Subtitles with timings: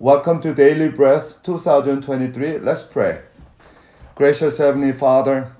[0.00, 2.58] Welcome to Daily Breath 2023.
[2.58, 3.22] Let's pray.
[4.16, 5.52] Gracious Heavenly Father,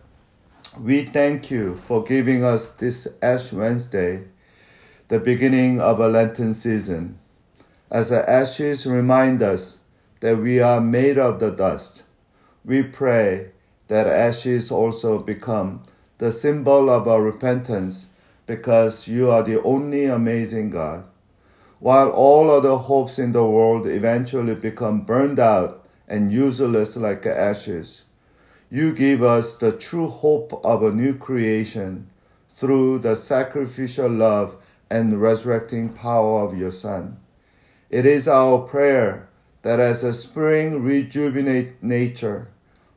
[0.77, 4.25] we thank you for giving us this Ash Wednesday,
[5.07, 7.21] the beginning of a Lenten season.
[7.93, 9.79] As the ashes remind us
[10.19, 12.03] that we are made of the dust,
[12.65, 13.53] we pray
[13.87, 15.85] that ashes also become
[16.19, 18.09] the symbol of our repentance
[18.47, 21.07] because you are the only amazing God
[21.85, 28.05] while all other hopes in the world eventually become burned out and useless like ashes.
[28.71, 32.09] You give us the true hope of a new creation
[32.57, 34.57] through the sacrificial love
[34.89, 37.19] and resurrecting power of your Son.
[37.91, 39.29] It is our prayer
[39.61, 42.49] that as a spring rejuvenate nature,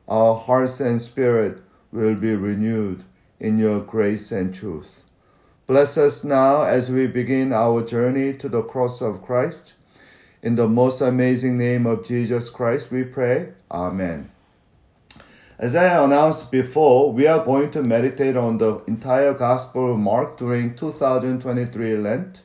[0.08, 1.60] our hearts and spirit
[1.92, 3.04] will be renewed
[3.38, 5.04] in your grace and truth.
[5.68, 9.74] Bless us now as we begin our journey to the cross of Christ.
[10.42, 13.52] In the most amazing name of Jesus Christ, we pray.
[13.70, 14.30] Amen.
[15.58, 20.38] As I announced before, we are going to meditate on the entire Gospel of Mark
[20.38, 22.44] during 2023 Lent.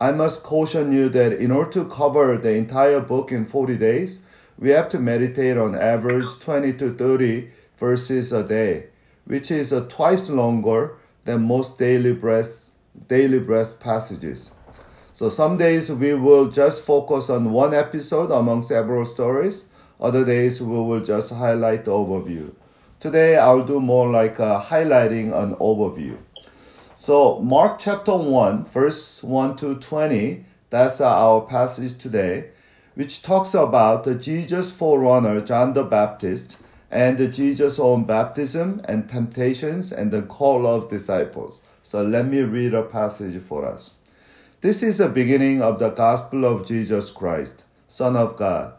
[0.00, 4.20] I must caution you that in order to cover the entire book in 40 days,
[4.56, 8.90] we have to meditate on average 20 to 30 verses a day,
[9.24, 12.70] which is twice longer than most daily breath,
[13.08, 14.50] daily breath passages.
[15.12, 19.66] So some days we will just focus on one episode among several stories.
[20.00, 22.52] Other days we will just highlight the overview.
[23.00, 26.16] Today I'll do more like a highlighting an overview.
[26.96, 32.50] So Mark chapter 1, verse 1 to 20, that's our passage today,
[32.94, 36.56] which talks about the Jesus forerunner John the Baptist
[36.90, 41.60] and Jesus' own baptism and temptations and the call of disciples.
[41.82, 43.94] So let me read a passage for us.
[44.60, 48.72] This is the beginning of the gospel of Jesus Christ, Son of God.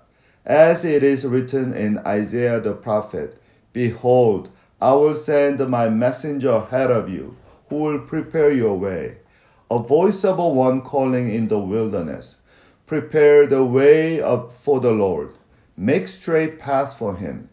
[0.46, 3.42] As it is written in Isaiah the prophet,
[3.74, 4.50] Behold,
[4.82, 7.38] I will send my messenger ahead of you,
[7.70, 9.18] who will prepare your way.
[9.70, 12.38] A voice of a one calling in the wilderness.
[12.86, 15.32] Prepare the way of, for the Lord.
[15.76, 17.50] Make straight paths for him.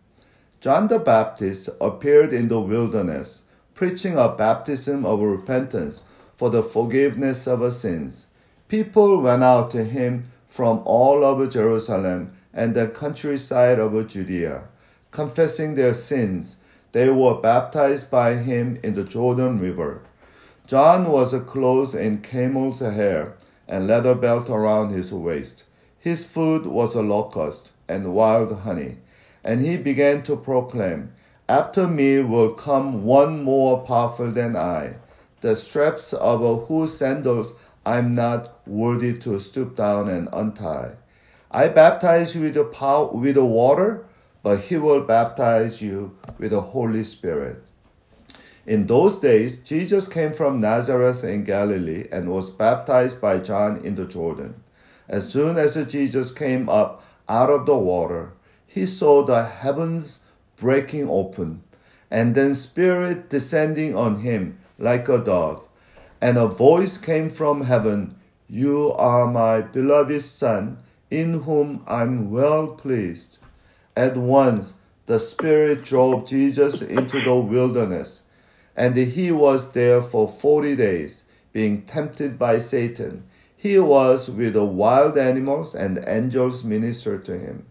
[0.63, 3.43] John the Baptist appeared in the wilderness,
[3.75, 6.05] preaching a baptism of repentance
[6.37, 8.29] for the forgiveness of sins.
[8.69, 14.69] People went out to him from all over Jerusalem and the countryside of Judea,
[15.11, 16.59] confessing their sins.
[16.93, 20.03] They were baptized by him in the Jordan River.
[20.69, 23.35] John was clothed in camel's hair
[23.67, 25.65] and leather belt around his waist.
[25.99, 28.99] His food was a locust and wild honey
[29.45, 31.13] and he began to proclaim,
[31.49, 34.95] After me will come one more powerful than I,
[35.41, 37.55] the straps of whose sandals
[37.85, 40.93] I am not worthy to stoop down and untie.
[41.51, 44.05] I baptize you with the power with the water,
[44.43, 47.63] but he will baptize you with the Holy Spirit.
[48.65, 53.97] In those days, Jesus came from Nazareth in Galilee and was baptized by John in
[53.97, 54.63] the Jordan.
[55.09, 58.33] As soon as Jesus came up out of the water,
[58.73, 60.21] he saw the heavens
[60.57, 61.63] breaking open,
[62.11, 65.69] and then Spirit descending on him like a dove.
[66.23, 68.15] And a voice came from heaven
[68.49, 70.79] You are my beloved Son,
[71.11, 73.37] in whom I'm well pleased.
[73.95, 74.75] At once
[75.05, 78.23] the Spirit drove Jesus into the wilderness,
[78.75, 83.25] and he was there for forty days, being tempted by Satan.
[83.55, 87.67] He was with the wild animals, and angels ministered to him.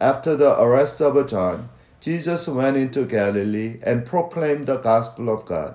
[0.00, 1.68] After the arrest of John,
[2.00, 5.74] Jesus went into Galilee and proclaimed the gospel of God.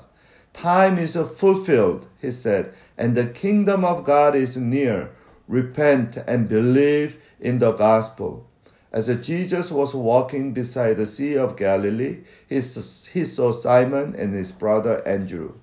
[0.51, 5.11] Time is fulfilled, he said, and the kingdom of God is near.
[5.47, 8.47] Repent and believe in the gospel.
[8.91, 15.07] As Jesus was walking beside the Sea of Galilee, he saw Simon and his brother
[15.07, 15.53] Andrew.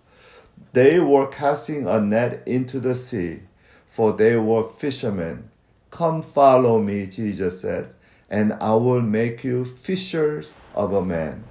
[0.72, 3.40] They were casting a net into the sea,
[3.86, 5.50] for they were fishermen.
[5.90, 7.92] Come follow me, Jesus said
[8.32, 11.44] and I will make you fishers of a man.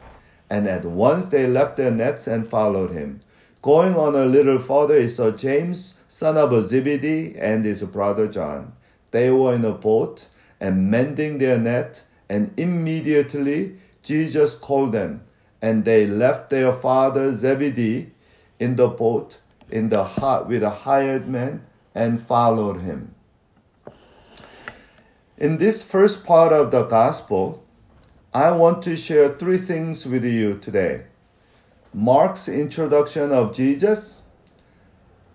[0.49, 3.21] And at once they left their nets and followed him.
[3.61, 8.73] Going on a little further, he saw James, son of Zebedee, and his brother John.
[9.11, 10.27] They were in a boat
[10.59, 15.21] and mending their net, and immediately Jesus called them,
[15.61, 18.11] and they left their father Zebedee
[18.59, 19.37] in the boat
[19.69, 21.63] in the hut with a hired man
[21.93, 23.13] and followed him.
[25.41, 27.63] In this first part of the gospel,
[28.31, 31.05] I want to share three things with you today
[31.95, 34.21] Mark's introduction of Jesus,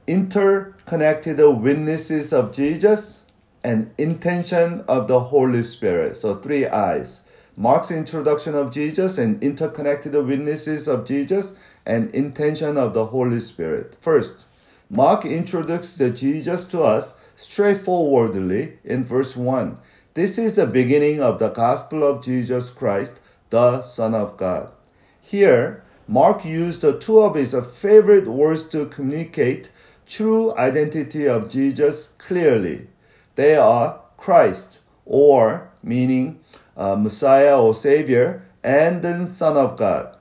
[0.07, 3.25] interconnected witnesses of Jesus,
[3.65, 6.17] and intention of the Holy Spirit.
[6.17, 7.23] So three eyes.
[7.57, 13.97] Mark's introduction of Jesus and interconnected witnesses of Jesus and intention of the Holy Spirit.
[14.01, 14.47] First,
[14.89, 19.81] Mark introduces Jesus to us straightforwardly in verse 1.
[20.17, 23.21] This is the beginning of the gospel of Jesus Christ,
[23.51, 24.73] the Son of God.
[25.21, 29.71] Here, Mark used two of his favorite words to communicate
[30.07, 32.87] true identity of Jesus clearly.
[33.35, 36.41] They are Christ, or meaning
[36.79, 40.17] uh, Messiah or Savior, and then Son of God.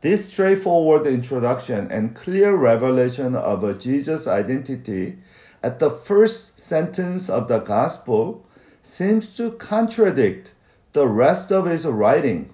[0.00, 5.18] This straightforward introduction and clear revelation of Jesus' identity
[5.62, 8.44] at the first sentence of the Gospel
[8.82, 10.52] seems to contradict
[10.92, 12.52] the rest of his writings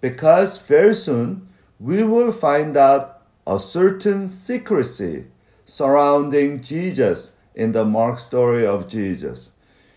[0.00, 1.48] because very soon
[1.80, 5.26] we will find out a certain secrecy
[5.64, 9.50] surrounding Jesus in the Mark story of Jesus.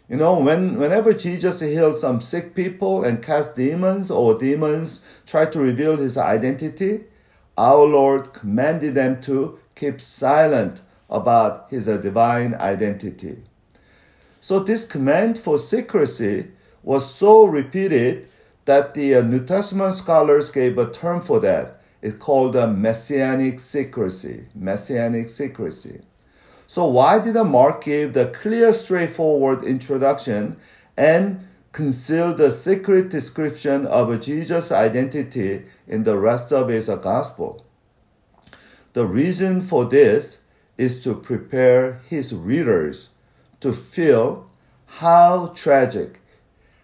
[0.10, 5.46] You know, when, whenever Jesus healed some sick people and cast demons, or demons try
[5.46, 7.06] to reveal his identity,
[7.58, 13.44] our Lord commanded them to keep silent about his divine identity.
[14.46, 16.50] So, this command for secrecy
[16.84, 18.28] was so repeated
[18.66, 21.82] that the uh, New Testament scholars gave a term for that.
[22.04, 24.46] It's called a messianic secrecy.
[24.54, 26.02] Messianic secrecy.
[26.68, 30.58] So why did Mark give the clear, straightforward introduction
[30.96, 37.66] and conceal the secret description of Jesus' identity in the rest of his gospel?
[38.94, 40.42] The reason for this
[40.78, 43.10] is to prepare his readers
[43.66, 44.46] to feel
[44.86, 46.20] how tragic,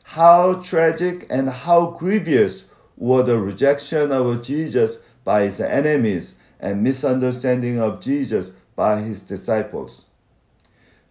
[0.02, 7.80] how tragic and how grievous were the rejection of Jesus by his enemies and misunderstanding
[7.80, 10.08] of Jesus by his disciples.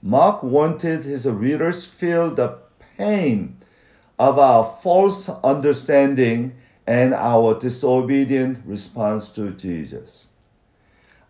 [0.03, 2.59] Mark wanted his readers feel the
[2.97, 3.57] pain
[4.19, 10.27] of our false understanding and our disobedient response to Jesus.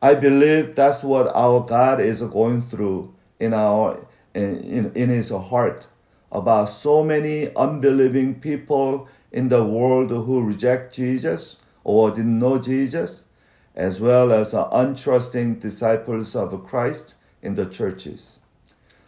[0.00, 5.88] I believe that's what our God is going through in our in, in, his heart
[6.30, 13.24] about so many unbelieving people in the world who reject Jesus or didn't know Jesus
[13.74, 18.38] as well as untrusting disciples of Christ in the churches.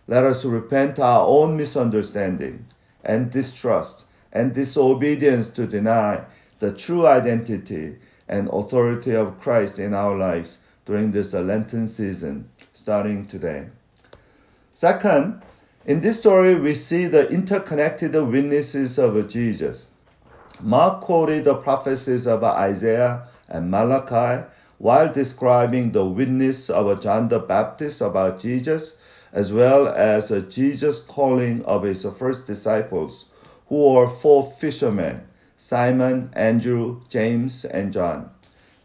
[0.07, 2.67] Let us repent our own misunderstanding
[3.05, 6.25] and distrust and disobedience to deny
[6.59, 7.99] the true identity
[8.29, 13.67] and authority of Christ in our lives during this Lenten season, starting today.
[14.83, 15.41] Second,
[15.87, 19.87] in this story, we see the interconnected witnesses of Jesus.
[20.61, 24.45] Mark quoted the prophecies of Isaiah and Malachi
[24.79, 28.97] while describing the witness of John the Baptist about Jesus,
[29.33, 33.27] as well as Jesus' calling of his first disciples,
[33.69, 35.23] who were four fishermen
[35.57, 38.31] Simon, Andrew, James, and John.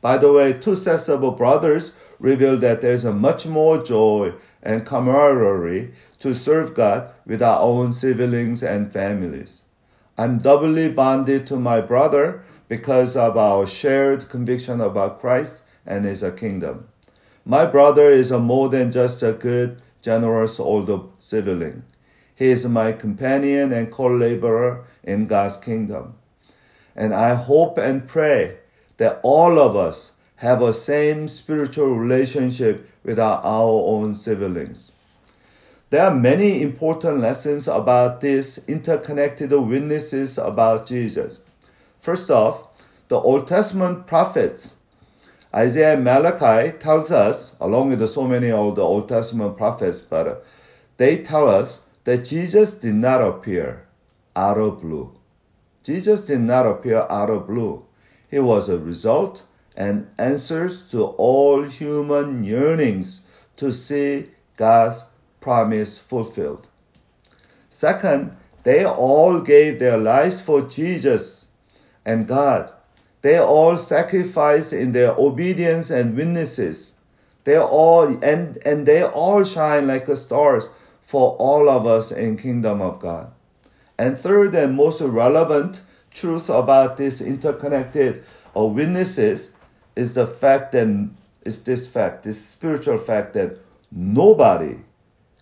[0.02, 4.34] By the way, two sets of brothers reveal that there is much more joy
[4.68, 9.62] and camaraderie to serve God with our own siblings and families.
[10.18, 16.22] I'm doubly bonded to my brother because of our shared conviction about Christ and his
[16.36, 16.90] kingdom.
[17.46, 21.84] My brother is more than just a good, generous older sibling.
[22.36, 26.16] He is my companion and co laborer in God's kingdom.
[26.94, 28.58] And I hope and pray
[28.98, 34.92] that all of us have a same spiritual relationship with our, own siblings.
[35.90, 41.42] There are many important lessons about these interconnected witnesses about Jesus.
[42.00, 42.64] First off,
[43.08, 44.76] the Old Testament prophets
[45.56, 50.46] Isaiah and Malachi tells us, along with so many of the Old Testament prophets, but
[50.98, 53.88] they tell us that Jesus did not appear
[54.36, 55.16] out of blue.
[55.84, 57.86] Jesus did not appear out of blue.
[58.30, 59.44] He was a result
[59.78, 63.22] and answers to all human yearnings
[63.56, 64.26] to see
[64.58, 65.06] God's
[65.40, 66.68] promise fulfilled.
[67.70, 71.46] Second, they all gave their lives for Jesus
[72.04, 72.74] and God
[73.22, 76.94] they all sacrificed in their obedience and witnesses.
[77.44, 80.70] They all and and they all shine like stars
[81.02, 83.32] for all of us in kingdom of God.
[83.98, 85.82] And third and most relevant
[86.12, 88.24] truth about this interconnected
[88.56, 89.52] uh, witnesses
[89.98, 91.10] is the fact that
[91.44, 93.58] is this fact, this spiritual fact that
[93.92, 94.78] nobody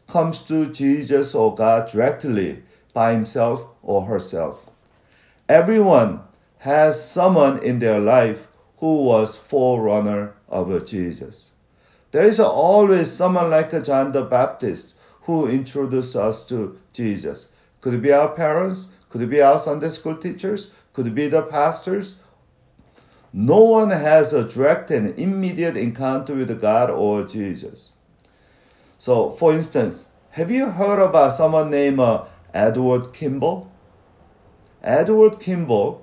[0.07, 4.69] comes to Jesus or God directly by himself or herself.
[5.49, 6.21] Everyone
[6.59, 8.47] has someone in their life
[8.77, 11.49] who was forerunner of Jesus.
[12.11, 17.49] There is always someone like John the Baptist who introduced us to Jesus.
[17.81, 18.89] Could it be our parents?
[19.09, 20.71] Could it be our Sunday school teachers?
[20.93, 22.15] Could it be the pastors?
[23.37, 27.91] No one has a direct and immediate encounter with God or Jesus.
[28.97, 32.23] So, for instance, have you heard about someone named uh,
[32.53, 33.69] Edward Kimball?
[34.81, 36.01] Edward Kimball,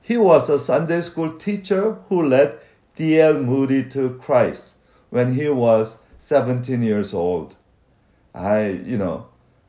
[0.00, 2.58] he was a Sunday school teacher who led
[2.96, 3.38] D.L.
[3.38, 4.74] Moody to Christ
[5.10, 7.56] when he was 17 years old.
[8.34, 9.28] I, you know,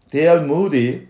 [0.09, 0.41] D.L.
[0.47, 1.09] Moody,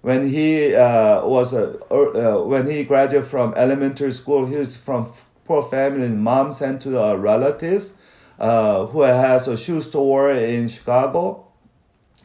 [0.00, 5.04] when he uh, was a, uh, when he graduated from elementary school, he was from
[5.46, 6.08] poor family.
[6.08, 7.92] Mom sent to uh, relatives
[8.38, 11.46] uh, who has a shoe store in Chicago,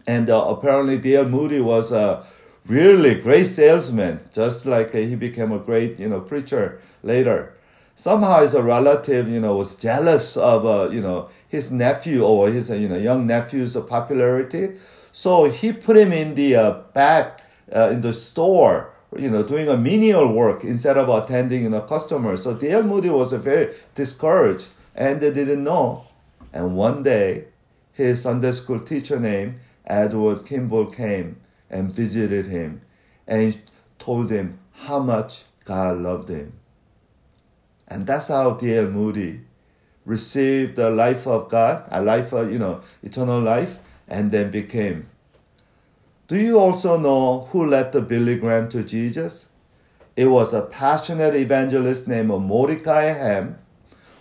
[0.07, 1.25] and uh, apparently D.L.
[1.25, 2.25] Moody was a
[2.65, 7.53] really great salesman, just like he became a great you know preacher later
[8.01, 12.71] somehow his relative, you know, was jealous of, uh, you know, his nephew or his,
[12.71, 14.71] uh, you know, young nephew's popularity.
[15.11, 17.41] So he put him in the uh, back
[17.73, 21.81] uh, in the store, you know, doing a menial work instead of attending, you know,
[21.81, 22.43] customers.
[22.43, 22.83] So D.L.
[22.83, 26.05] Moody was very discouraged and they didn't know.
[26.53, 27.45] And one day,
[27.93, 31.37] his Sunday school teacher named Edward Kimball came
[31.69, 32.81] and visited him
[33.27, 33.59] and
[33.99, 36.53] told him how much God loved him.
[37.87, 38.87] And that's how D.L.
[38.87, 39.41] Moody
[40.05, 45.10] received the life of God, a life of, you know, eternal life, and then became.
[46.31, 49.47] Do you also know who led the Billy Graham to Jesus?
[50.15, 53.57] It was a passionate evangelist named Mordecai Ham,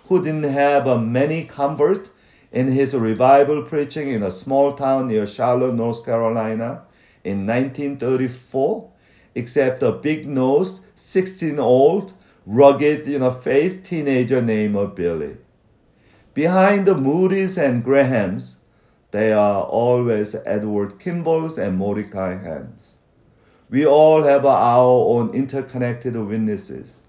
[0.06, 2.10] who didn't have many converts
[2.50, 6.82] in his revival preaching in a small town near Charlotte, North Carolina
[7.22, 8.90] in 1934,
[9.36, 12.14] except a big nosed, 16 old,
[12.44, 15.36] rugged, you know, faced teenager named Billy.
[16.34, 18.56] Behind the Moody's and Grahams,
[19.10, 22.96] they are always Edward Kimball's and Mordecai Hams.
[23.68, 27.02] We all have our own interconnected witnesses.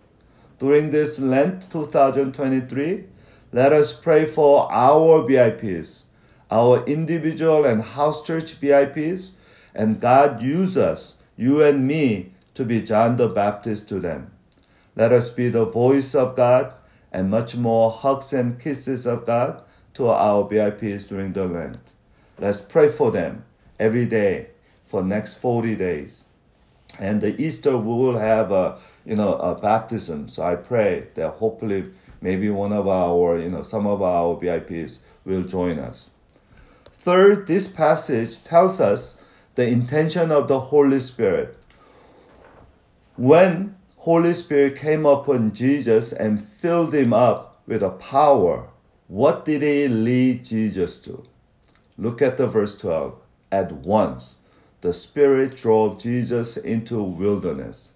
[0.60, 3.06] During this Lent 2023,
[3.52, 6.04] let us pray for our VIPs,
[6.50, 9.32] our individual and house church VIPs,
[9.74, 14.32] and God use us, you and me, to be John the Baptist to them.
[14.96, 16.74] Let us be the voice of God
[17.12, 21.94] and much more hugs and kisses of God to our VIPs during the Lent.
[22.40, 23.46] Let's pray for them
[23.80, 24.48] every day
[24.86, 26.26] for next 40 days.
[27.00, 30.28] And the Easter we will have a you know a baptism.
[30.28, 31.86] So I pray that hopefully
[32.22, 36.10] maybe one of our you know some of our VIPs will join us.
[36.92, 39.18] Third, this passage tells us
[39.56, 41.58] the intention of the Holy Spirit.
[43.16, 48.68] When Holy Spirit came upon Jesus and filled him up with a power.
[49.12, 51.26] What did he lead Jesus to?
[51.98, 53.20] Look at the verse 12.
[53.52, 54.38] At once
[54.80, 57.92] the Spirit drove Jesus into wilderness,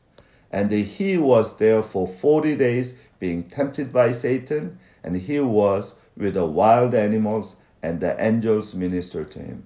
[0.51, 6.33] and he was there for 40 days being tempted by Satan, and he was with
[6.33, 9.63] the wild animals, and the angels ministered to him.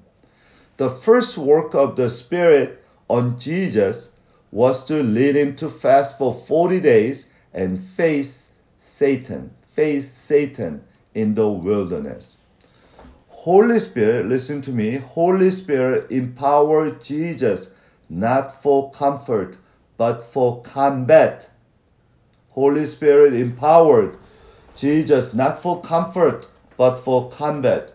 [0.78, 4.12] The first work of the Spirit on Jesus
[4.52, 11.36] was to lead him to fast for 40 days and face Satan, face Satan in
[11.36, 12.38] the wilderness.
[13.30, 17.72] Holy Spirit, listen to me, Holy Spirit empowered Jesus
[18.10, 19.58] not for comfort,
[19.98, 21.50] but for combat.
[22.50, 24.18] Holy Spirit empowered
[24.76, 26.48] Jesus not for comfort,
[26.78, 27.94] but for combat.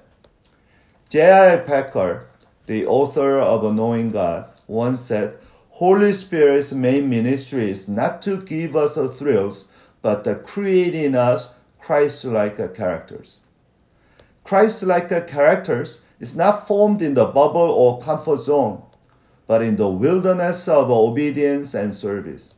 [1.08, 1.58] J.I.
[1.58, 2.26] Packer,
[2.66, 5.38] the author of Knowing God, once said,
[5.70, 9.64] Holy Spirit's main ministry is not to give us the thrills,
[10.02, 11.48] but to create in us
[11.84, 13.40] Christ-like characters.
[14.42, 18.82] Christ-like characters is not formed in the bubble or comfort zone,
[19.46, 22.54] but in the wilderness of obedience and service.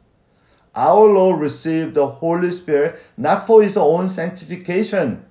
[0.77, 5.25] Our Lord received the Holy Spirit not for his own sanctification,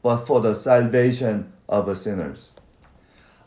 [0.00, 2.52] but for the salvation of sinners.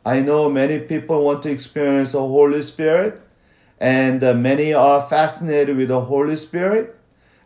[0.05, 3.19] I know many people want to experience the Holy Spirit,
[3.79, 6.94] and many are fascinated with the Holy Spirit.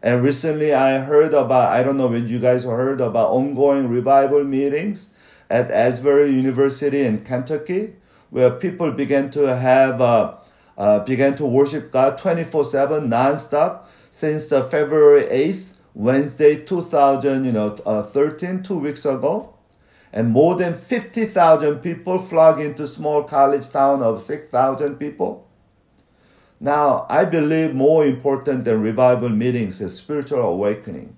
[0.01, 4.43] And recently I heard about, I don't know when you guys heard about ongoing revival
[4.43, 5.09] meetings
[5.49, 7.95] at Asbury University in Kentucky,
[8.29, 10.35] where people began to have, uh,
[10.77, 17.51] uh, began to worship God 24 7 nonstop since uh, February 8th, Wednesday 2000, you
[17.51, 19.53] know, uh, 13, two weeks ago.
[20.13, 25.48] And more than 50,000 people flock into small college town of 6,000 people.
[26.61, 31.15] Now, I believe more important than revival meetings is spiritual awakening,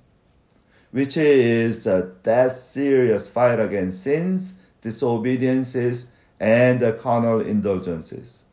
[0.91, 8.43] which is a that serious fight against sins, disobediences, and carnal indulgences.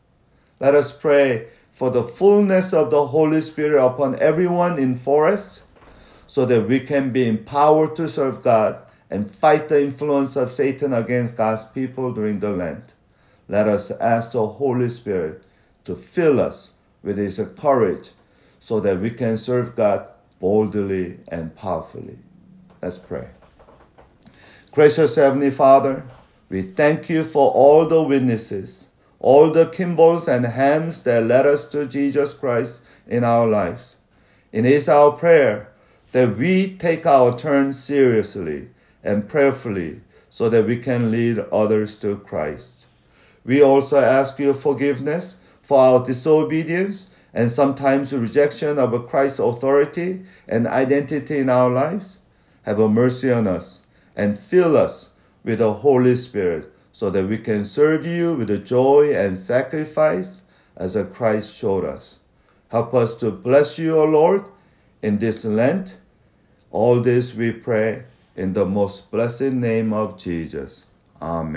[0.60, 5.62] Let us pray for the fullness of the Holy Spirit upon everyone in Forest
[6.26, 8.80] so that we can be empowered to serve God
[9.10, 12.94] and fight the influence of Satan against God's people during the Lent.
[13.46, 15.42] Let us ask the Holy Spirit
[15.84, 18.10] to fill us with His courage
[18.60, 22.18] so that we can serve God boldly and powerfully.
[22.82, 23.28] Let's pray.
[24.70, 26.04] Gracious Heavenly Father,
[26.48, 28.88] we thank you for all the witnesses,
[29.18, 33.96] all the Kimballs and Hams that led us to Jesus Christ in our lives.
[34.52, 35.72] It is our prayer
[36.12, 38.70] that we take our turn seriously
[39.02, 40.00] and prayerfully
[40.30, 42.86] so that we can lead others to Christ.
[43.44, 45.36] We also ask your forgiveness
[45.68, 52.20] for our disobedience and sometimes rejection of Christ's authority and identity in our lives.
[52.62, 53.82] Have a mercy on us
[54.16, 55.10] and fill us
[55.44, 60.40] with the Holy Spirit so that we can serve you with joy and sacrifice
[60.74, 62.18] as Christ showed us.
[62.70, 64.46] Help us to bless you, O Lord,
[65.02, 65.98] in this Lent.
[66.70, 70.86] All this we pray in the most blessed name of Jesus.
[71.20, 71.56] Amen.